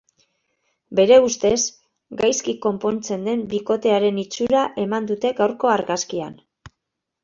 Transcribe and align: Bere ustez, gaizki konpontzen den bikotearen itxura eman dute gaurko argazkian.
Bere 0.99 1.19
ustez, 1.25 1.59
gaizki 2.23 2.57
konpontzen 2.65 3.29
den 3.31 3.47
bikotearen 3.55 4.21
itxura 4.27 4.67
eman 4.89 5.15
dute 5.15 5.37
gaurko 5.45 5.75
argazkian. 5.79 6.47